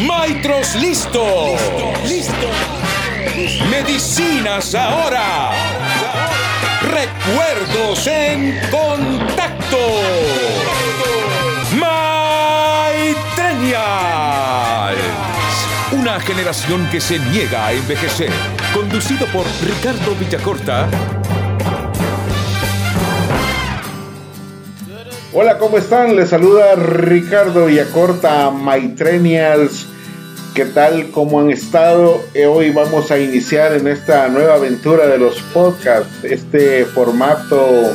[0.00, 1.56] Maestros listo.
[2.06, 2.48] Listo.
[3.70, 5.50] Medicinas ahora.
[6.82, 9.78] Recuerdos en contacto.
[11.78, 13.78] Maitreñas.
[15.92, 18.30] Una generación que se niega a envejecer.
[18.72, 20.88] Conducido por Ricardo Villacorta.
[25.30, 26.16] Hola, ¿cómo están?
[26.16, 29.86] Les saluda Ricardo Villacorta, Maitrenials.
[30.54, 31.10] ¿Qué tal?
[31.10, 32.22] ¿Cómo han estado?
[32.32, 37.92] Eh, hoy vamos a iniciar en esta nueva aventura de los podcasts, este formato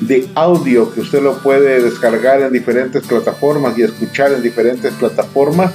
[0.00, 5.72] de audio que usted lo puede descargar en diferentes plataformas y escuchar en diferentes plataformas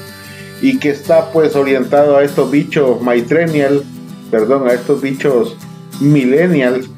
[0.64, 3.84] y que está pues orientado a estos bichos Maitrenials,
[4.32, 5.56] perdón, a estos bichos
[6.00, 6.90] millennials,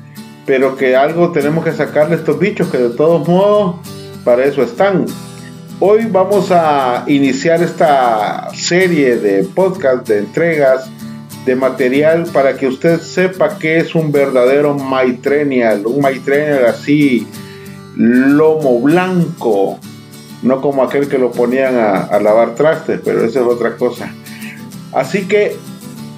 [0.45, 3.75] pero que algo tenemos que sacarle a estos bichos que de todos modos
[4.23, 5.05] para eso están.
[5.79, 10.89] Hoy vamos a iniciar esta serie de podcast, de entregas,
[11.45, 17.27] de material para que usted sepa que es un verdadero Maitrenial, un Maitrenial así,
[17.95, 19.79] lomo blanco,
[20.43, 24.13] no como aquel que lo ponían a, a lavar trastes, pero eso es otra cosa.
[24.91, 25.55] Así que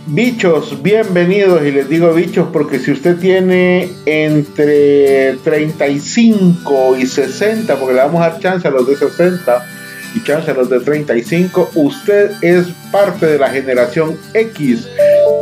[0.08, 7.94] Bichos, bienvenidos y les digo bichos porque si usted tiene entre 35 y 60, porque
[7.94, 9.64] le vamos a dar chance a los de 60
[10.16, 14.88] y chance a los de 35, usted es parte de la generación X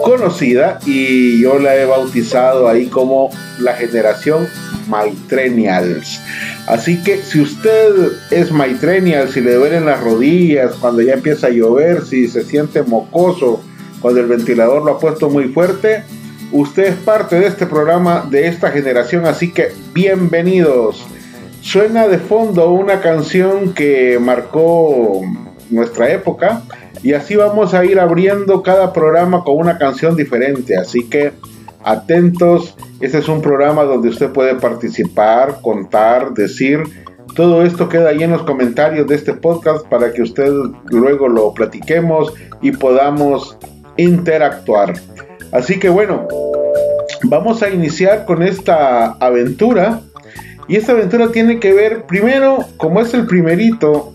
[0.03, 4.45] conocida y yo la he bautizado ahí como la generación
[4.89, 6.19] Maitrenials.
[6.67, 11.51] Así que si usted es Maitrenial, si le duelen las rodillas cuando ya empieza a
[11.51, 13.63] llover, si se siente mocoso,
[14.01, 16.03] cuando el ventilador lo ha puesto muy fuerte.
[16.51, 21.05] Usted es parte de este programa de esta generación, así que bienvenidos.
[21.61, 25.21] Suena de fondo una canción que marcó
[25.69, 26.63] nuestra época
[27.03, 31.33] y así vamos a ir abriendo cada programa con una canción diferente, así que
[31.83, 36.83] atentos, este es un programa donde usted puede participar, contar, decir,
[37.35, 40.51] todo esto queda ahí en los comentarios de este podcast para que usted
[40.89, 43.57] luego lo platiquemos y podamos
[44.01, 44.93] interactuar.
[45.51, 46.27] Así que bueno,
[47.23, 50.01] vamos a iniciar con esta aventura.
[50.67, 54.13] Y esta aventura tiene que ver, primero, como es el primerito,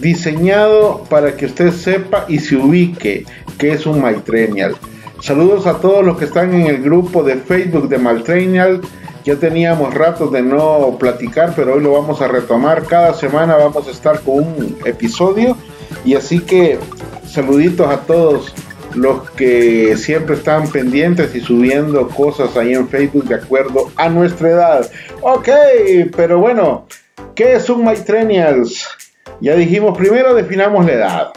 [0.00, 3.24] diseñado para que usted sepa y se ubique
[3.58, 4.76] que es un Maltrenial.
[5.20, 8.80] Saludos a todos los que están en el grupo de Facebook de Maltrenial.
[9.24, 12.84] Ya teníamos ratos de no platicar, pero hoy lo vamos a retomar.
[12.84, 15.56] Cada semana vamos a estar con un episodio.
[16.04, 16.78] Y así que
[17.26, 18.54] saluditos a todos
[18.94, 24.50] los que siempre están pendientes y subiendo cosas ahí en Facebook de acuerdo a nuestra
[24.50, 24.90] edad.
[25.20, 25.48] Ok,
[26.16, 26.86] pero bueno,
[27.34, 28.88] ¿qué es un Maitrenials?
[29.40, 31.28] Ya dijimos, primero definamos la edad.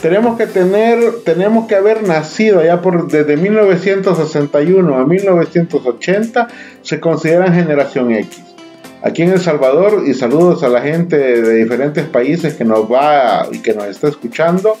[0.00, 6.48] Tenemos que tener, tenemos que haber nacido ya por desde 1961 a 1980
[6.82, 8.42] se consideran generación X.
[9.04, 13.46] Aquí en El Salvador y saludos a la gente de diferentes países que nos va
[13.50, 14.76] y que nos está escuchando.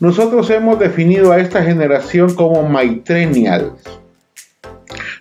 [0.00, 3.72] Nosotros hemos definido a esta generación como Maitrenials.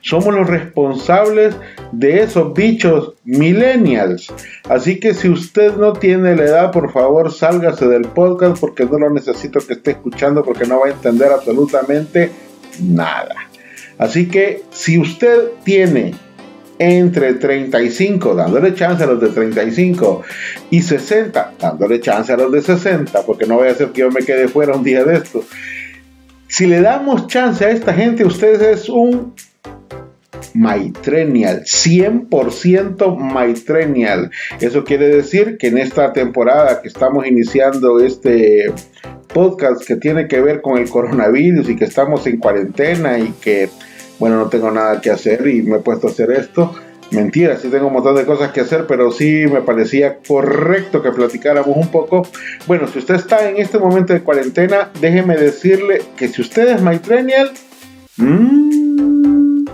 [0.01, 1.55] Somos los responsables
[1.91, 4.31] de esos bichos millennials.
[4.69, 8.99] Así que si usted no tiene la edad, por favor, sálgase del podcast porque no
[8.99, 12.31] lo necesito que esté escuchando porque no va a entender absolutamente
[12.81, 13.35] nada.
[13.97, 16.13] Así que si usted tiene
[16.79, 20.23] entre 35, dándole chance a los de 35
[20.69, 24.11] y 60, dándole chance a los de 60, porque no voy a hacer que yo
[24.11, 25.43] me quede fuera un día de esto.
[26.47, 29.33] Si le damos chance a esta gente, usted es un
[30.53, 34.31] Maitrenial, 100% Maitrenial.
[34.59, 38.71] Eso quiere decir que en esta temporada que estamos iniciando este
[39.33, 43.69] podcast que tiene que ver con el coronavirus y que estamos en cuarentena y que
[44.19, 46.73] bueno, no tengo nada que hacer y me he puesto a hacer esto.
[47.11, 51.11] Mentira, sí tengo un montón de cosas que hacer, pero sí me parecía correcto que
[51.11, 52.27] platicáramos un poco.
[52.65, 56.81] Bueno, si usted está en este momento de cuarentena, déjeme decirle que si usted es
[56.81, 57.51] Maitrenial,
[58.17, 59.65] mmm,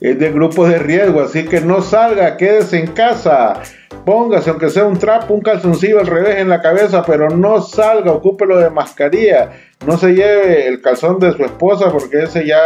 [0.00, 3.60] es de grupo de riesgo, así que no salga, quédese en casa.
[4.04, 8.12] Póngase, aunque sea un trapo, un calzoncillo al revés en la cabeza, pero no salga,
[8.12, 9.50] ocúpelo de mascarilla.
[9.86, 12.60] No se lleve el calzón de su esposa porque ese ya,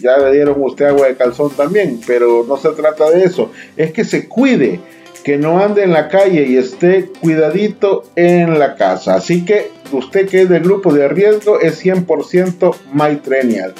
[0.00, 3.50] ya le dieron usted agua de calzón también, pero no se trata de eso.
[3.76, 4.80] Es que se cuide,
[5.24, 9.14] que no ande en la calle y esté cuidadito en la casa.
[9.14, 13.74] Así que usted que es del grupo de riesgo es 100% MyTrenial.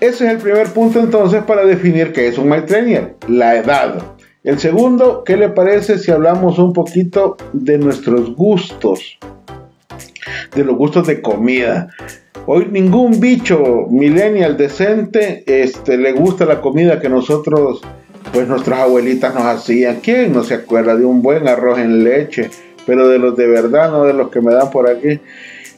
[0.00, 4.13] Ese es el primer punto entonces para definir qué es un MyTrenial, la edad.
[4.44, 9.18] El segundo, ¿qué le parece si hablamos un poquito de nuestros gustos?
[10.54, 11.88] de los gustos de comida.
[12.46, 17.80] Hoy ningún bicho millennial decente este, le gusta la comida que nosotros,
[18.32, 20.00] pues nuestras abuelitas nos hacían.
[20.02, 22.50] ¿Quién no se acuerda de un buen arroz en leche?
[22.86, 25.20] Pero de los de verdad, no de los que me dan por aquí.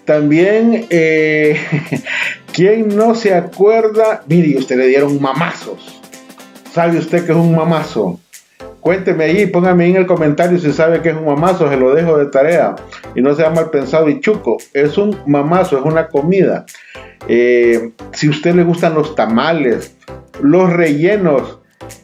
[0.04, 1.56] También, eh,
[2.52, 4.24] ¿quién no se acuerda?
[4.26, 6.00] Mire, usted le dieron mamazos.
[6.72, 8.20] ¿Sabe usted que es un mamazo?
[8.80, 12.18] Cuénteme ahí, póngame en el comentario si sabe que es un mamazo, se lo dejo
[12.18, 12.76] de tarea.
[13.14, 16.66] Y no sea mal pensado y chuco, es un mamazo, es una comida.
[17.28, 19.96] Eh, si a usted le gustan los tamales,
[20.40, 21.58] los rellenos,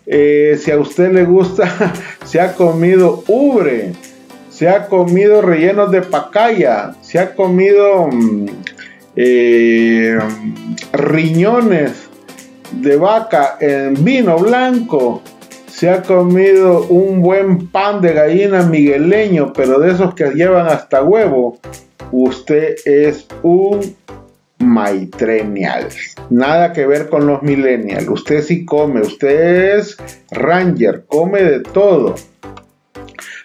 [0.06, 1.92] eh, si a usted le gusta,
[2.24, 3.92] se ha comido ubre,
[4.50, 8.46] se ha comido rellenos de pacaya, se ha comido mm,
[9.16, 10.18] eh,
[10.92, 12.08] riñones
[12.72, 15.22] de vaca en vino blanco,
[15.82, 21.02] se ha comido un buen pan de gallina migueleño, pero de esos que llevan hasta
[21.02, 21.58] huevo,
[22.12, 23.96] usted es un
[24.60, 25.88] maitrenial.
[26.30, 28.06] Nada que ver con los millennials.
[28.06, 29.96] Usted sí come, usted es
[30.30, 32.14] ranger, come de todo.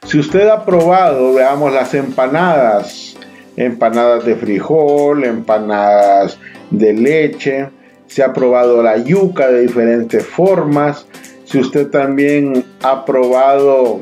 [0.05, 3.17] Si usted ha probado, veamos las empanadas,
[3.55, 6.37] empanadas de frijol, empanadas
[6.69, 7.69] de leche,
[8.05, 11.07] se ha probado la yuca de diferentes formas,
[11.47, 14.01] si usted también ha probado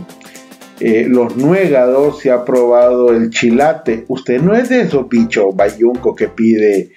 [0.79, 6.15] eh, los nuegados, si ha probado el chilate, usted no es de esos bichos bayunco
[6.15, 6.91] que pide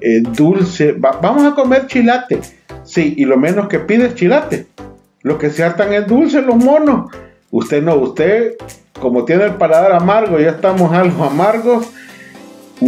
[0.00, 2.40] eh, dulce, vamos a comer chilate,
[2.82, 4.66] sí, y lo menos que pide es chilate,
[5.22, 7.10] lo que se hartan es dulce los monos,
[7.52, 8.56] usted no, usted
[8.98, 11.92] como tiene el paladar amargo, ya estamos algo amargos,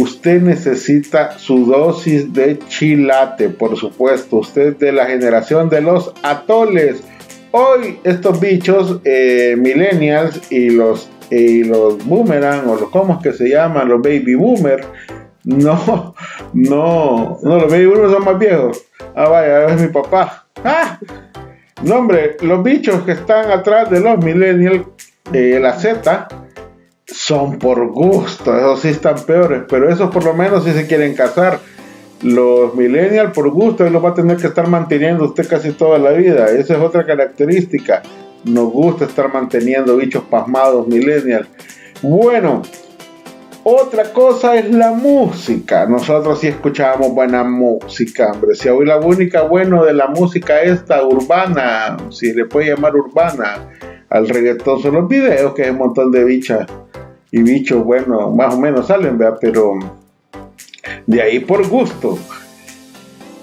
[0.01, 4.37] usted necesita su dosis de chilate, por supuesto.
[4.37, 7.03] Usted es de la generación de los atoles.
[7.51, 13.33] Hoy estos bichos eh, millennials y los, y los boomerang, o los, ¿cómo es que
[13.33, 13.87] se llaman?
[13.87, 14.85] Los baby boomer.
[15.45, 16.15] No,
[16.53, 18.83] no, no, los baby boomers son más viejos.
[19.15, 20.47] Ah, vaya, es mi papá.
[20.63, 20.99] ¡Ah!
[21.83, 24.87] No, hombre, los bichos que están atrás de los millennials,
[25.33, 26.27] eh, la Z,
[27.07, 31.15] son por gusto, esos sí están peores, pero esos por lo menos si se quieren
[31.15, 31.59] casar.
[32.21, 35.99] Los millennials por gusto, él los va a tener que estar manteniendo usted casi toda
[35.99, 36.45] la vida.
[36.45, 38.01] Esa es otra característica.
[38.45, 41.47] Nos gusta estar manteniendo bichos pasmados millennials.
[42.01, 42.63] Bueno,
[43.63, 45.85] otra cosa es la música.
[45.87, 48.55] Nosotros sí escuchábamos buena música, hombre.
[48.55, 53.67] Si hoy la única bueno de la música esta urbana, si le puede llamar urbana,
[54.09, 56.67] al reggaetón son los videos, que hay un montón de bichas
[57.31, 59.37] y bichos, bueno, más o menos salen, ¿verdad?
[59.41, 59.73] Pero
[61.05, 62.17] de ahí por gusto.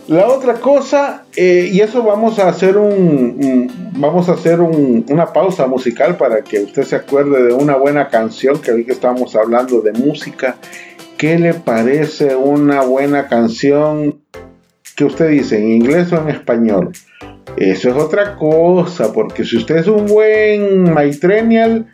[0.09, 5.67] La otra cosa, eh, y eso vamos a hacer un, vamos a hacer una pausa
[5.67, 9.81] musical para que usted se acuerde de una buena canción que hoy que estamos hablando
[9.81, 10.57] de música.
[11.17, 14.21] ¿Qué le parece una buena canción
[14.97, 16.93] que usted dice en inglés o en español?
[17.57, 21.87] Eso es otra cosa, porque si usted es un buen maitrenial,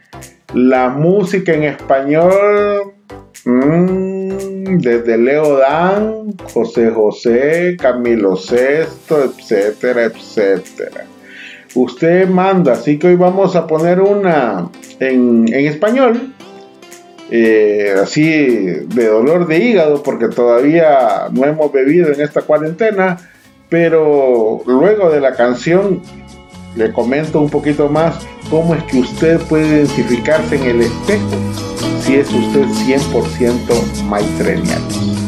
[0.55, 2.95] la música en español,
[3.45, 11.05] mm, desde Leo Dan, José José, Camilo Sesto, etcétera, etcétera.
[11.75, 16.35] Usted manda, así que hoy vamos a poner una en, español,
[17.31, 23.19] eh, así de dolor de hígado, porque todavía no hemos bebido en esta cuarentena,
[23.69, 26.01] pero luego de la canción
[26.77, 28.17] le comento un poquito más
[28.51, 31.31] cómo es que usted puede identificarse en el espejo
[32.01, 35.27] si es usted 100% maitrenial.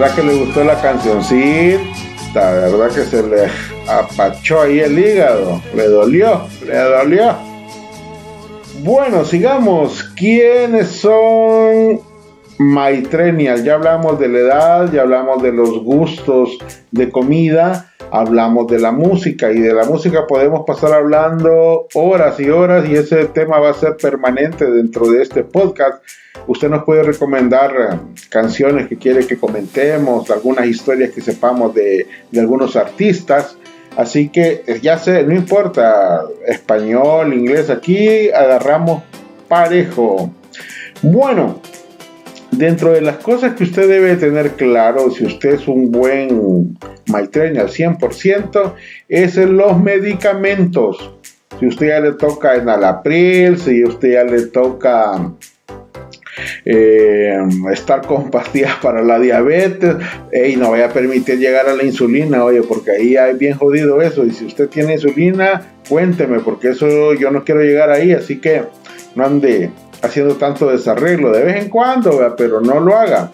[0.00, 2.52] ¿Verdad que le gustó la cancioncita?
[2.52, 3.50] Verdad que se le
[3.86, 7.36] apachó ahí el hígado, le dolió, le dolió.
[8.82, 10.04] Bueno, sigamos.
[10.16, 12.00] ¿Quiénes son
[12.60, 13.64] Maitrenial.
[13.64, 16.58] Ya hablamos de la edad, ya hablamos de los gustos
[16.90, 22.50] de comida, hablamos de la música y de la música podemos pasar hablando horas y
[22.50, 26.04] horas y ese tema va a ser permanente dentro de este podcast.
[26.46, 27.96] Usted nos puede recomendar eh,
[28.28, 33.56] canciones que quiere que comentemos, algunas historias que sepamos de, de algunos artistas.
[33.96, 39.02] Así que eh, ya sé, no importa español, inglés, aquí agarramos
[39.48, 40.30] parejo.
[41.00, 41.62] Bueno,
[42.50, 46.76] dentro de las cosas que usted debe tener claro, si usted es un buen
[47.06, 48.74] maitreño al 100%,
[49.08, 51.14] es en los medicamentos.
[51.58, 55.32] Si usted ya le toca en Alapril, si usted ya le toca
[56.64, 57.38] eh,
[57.72, 59.96] estar con pastillas para la diabetes,
[60.32, 64.00] y no vaya a permitir llegar a la insulina, oye, porque ahí hay bien jodido
[64.00, 64.24] eso.
[64.24, 68.62] Y si usted tiene insulina, cuénteme, porque eso yo no quiero llegar ahí, así que
[69.14, 69.70] no ande
[70.02, 73.30] haciendo tanto desarreglo de vez en cuando, pero no lo haga.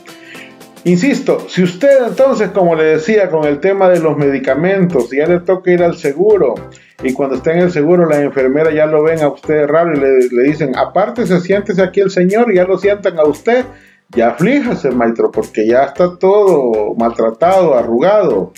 [0.85, 5.41] Insisto, si usted entonces, como le decía, con el tema de los medicamentos, ya le
[5.41, 6.55] toca ir al seguro
[7.03, 10.01] y cuando está en el seguro la enfermera ya lo ven a usted raro y
[10.01, 13.65] le, dicen, aparte se siéntese aquí el señor y ya lo sientan a usted,
[14.11, 18.53] ya aflíjase, maestro, porque ya está todo maltratado, arrugado.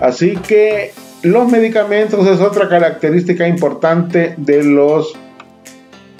[0.00, 0.92] Así que
[1.22, 5.16] los medicamentos es otra característica importante de los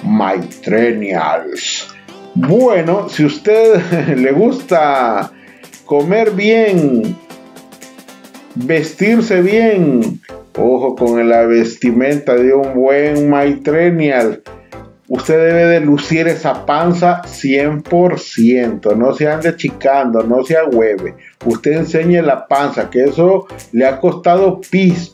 [0.03, 1.87] Maitrenials.
[2.33, 3.81] Bueno, si usted
[4.15, 5.31] le gusta
[5.85, 7.17] comer bien,
[8.55, 10.21] vestirse bien,
[10.57, 14.41] ojo con la vestimenta de un buen Maitrenial.
[15.09, 21.15] Usted debe de lucir esa panza 100%, no se ande chicando, no se hueve.
[21.45, 25.11] Usted enseñe la panza, que eso le ha costado pis.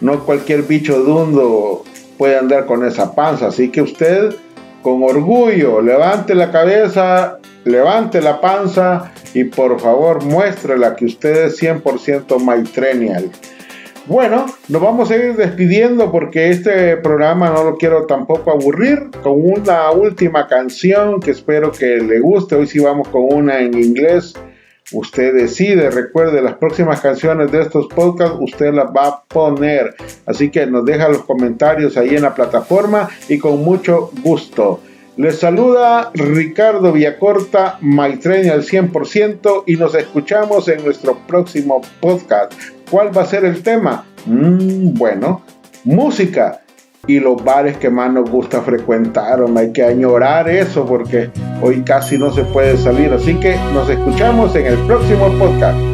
[0.00, 1.84] No cualquier bicho dundo
[2.20, 3.46] puede andar con esa panza.
[3.46, 4.34] Así que usted,
[4.82, 11.62] con orgullo, levante la cabeza, levante la panza y por favor muéstrela que usted es
[11.62, 13.30] 100% Maitrenial.
[14.04, 19.42] Bueno, nos vamos a ir despidiendo porque este programa no lo quiero tampoco aburrir con
[19.42, 22.54] una última canción que espero que le guste.
[22.54, 24.34] Hoy sí vamos con una en inglés
[24.92, 29.94] Usted decide, recuerde, las próximas canciones de estos podcasts usted las va a poner.
[30.26, 34.80] Así que nos deja los comentarios ahí en la plataforma y con mucho gusto.
[35.16, 42.52] Les saluda Ricardo Villacorta, Maitrenia al 100% y nos escuchamos en nuestro próximo podcast.
[42.90, 44.06] ¿Cuál va a ser el tema?
[44.26, 45.42] Mm, bueno,
[45.84, 46.62] música
[47.06, 49.40] y los bares que más nos gusta frecuentar.
[49.56, 51.30] Hay que añorar eso porque
[51.62, 53.12] hoy casi no se puede salir.
[53.12, 55.89] Así que nos escuchamos en el próximo podcast.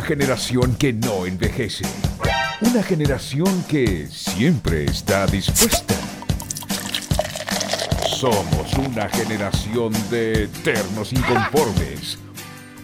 [0.00, 1.84] Una generación que no envejece.
[2.62, 5.94] Una generación que siempre está dispuesta.
[8.08, 12.18] Somos una generación de eternos inconformes,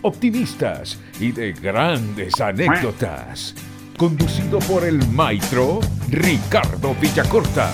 [0.03, 3.55] optimistas y de grandes anécdotas.
[3.97, 5.81] Conducido por el maestro
[6.11, 7.73] Ricardo Villacorta.